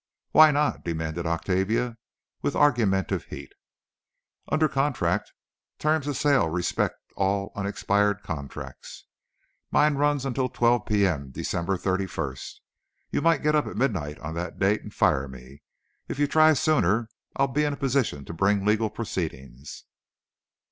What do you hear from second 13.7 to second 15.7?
midnight on that date and fire me.